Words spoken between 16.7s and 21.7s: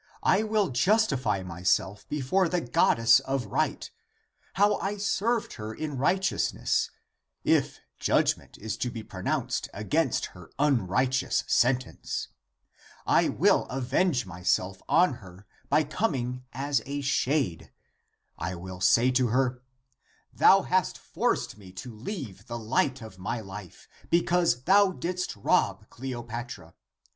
a shade. I will say to her, thou hast forced